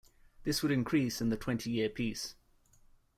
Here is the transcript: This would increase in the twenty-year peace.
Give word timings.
This 0.45 0.63
would 0.63 0.71
increase 0.71 1.21
in 1.21 1.29
the 1.29 1.37
twenty-year 1.37 1.87
peace. 1.89 2.33